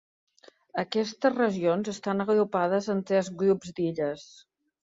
Aquestes 0.83 1.35
regions 1.35 1.91
estan 1.95 2.25
agrupades 2.27 2.91
en 2.97 3.07
tres 3.13 3.33
grups 3.43 3.77
d'illes: 3.81 4.29